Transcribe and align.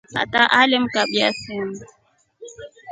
Tata 0.13 0.43
alemkabya 0.59 1.27
simu. 1.39 1.79